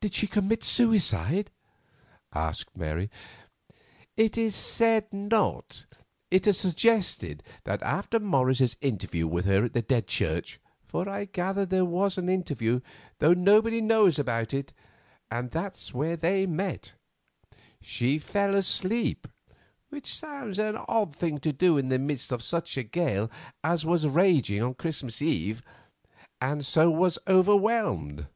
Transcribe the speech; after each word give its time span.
"Did 0.00 0.14
she 0.14 0.28
commit 0.28 0.62
suicide?" 0.62 1.50
asked 2.32 2.76
Mary. 2.76 3.10
"It 4.16 4.38
is 4.38 4.54
said 4.54 5.12
not; 5.12 5.86
it 6.30 6.46
is 6.46 6.56
suggested 6.58 7.42
that 7.64 7.82
after 7.82 8.20
Morris's 8.20 8.76
interview 8.80 9.26
with 9.26 9.44
her 9.44 9.64
in 9.64 9.72
the 9.72 9.82
Dead 9.82 10.06
Church—for 10.06 11.08
I 11.08 11.24
gather 11.24 11.66
there 11.66 11.84
was 11.84 12.16
an 12.16 12.28
interview 12.28 12.80
though 13.18 13.32
nobody 13.34 13.80
knows 13.80 14.20
about 14.20 14.54
it, 14.54 14.72
and 15.32 15.50
that's 15.50 15.92
where 15.92 16.16
they 16.16 16.46
met—she 16.46 18.18
fell 18.20 18.54
asleep, 18.54 19.26
which 19.88 20.14
sounds 20.16 20.60
an 20.60 20.76
odd 20.86 21.14
thing 21.16 21.40
to 21.40 21.52
do 21.52 21.76
in 21.76 21.88
the 21.90 21.98
midst 21.98 22.30
of 22.30 22.40
such 22.42 22.76
a 22.76 22.84
gale 22.84 23.28
as 23.64 23.84
was 23.86 24.06
raging 24.06 24.62
on 24.62 24.74
Christmas 24.74 25.20
Eve, 25.20 25.60
and 26.40 26.64
so 26.64 26.88
was 26.88 27.18
overwhelmed. 27.26 28.28